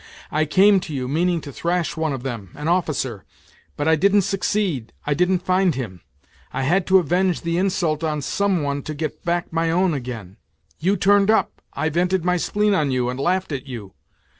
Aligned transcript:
I 0.31 0.45
came 0.45 0.79
to 0.79 0.95
you, 0.95 1.07
meaning 1.07 1.41
to 1.41 1.53
thrash 1.53 1.95
one 1.95 2.11
of 2.11 2.23
them, 2.23 2.49
an 2.55 2.67
officer; 2.67 3.23
but 3.77 3.87
I 3.87 3.95
didn't 3.95 4.23
succeed, 4.23 4.93
I 5.05 5.13
didn't 5.13 5.43
find 5.45 5.75
him; 5.75 6.01
I 6.51 6.63
had 6.63 6.87
to 6.87 6.97
avenge 6.97 7.41
the 7.41 7.59
insult 7.59 8.03
on 8.03 8.23
some 8.23 8.63
one 8.63 8.81
to 8.81 8.95
get 8.95 9.23
back 9.23 9.53
my 9.53 9.69
own 9.69 9.93
again; 9.93 10.37
you 10.79 10.97
turned 10.97 11.29
up, 11.29 11.61
I 11.73 11.89
vented 11.89 12.25
my 12.25 12.37
spleen 12.37 12.73
on 12.73 12.89
you 12.89 13.09
and 13.11 13.19
laughed 13.19 13.51
at 13.51 13.67
you. 13.67 13.93